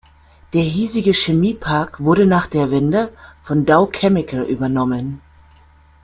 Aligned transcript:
Der 0.55 0.63
hiesige 0.63 1.13
Chemiepark 1.13 1.99
wurde 1.99 2.25
nach 2.25 2.47
der 2.47 2.71
Wende 2.71 3.13
von 3.43 3.67
Dow 3.67 3.85
Chemical 3.87 4.41
übernommen. 4.41 5.21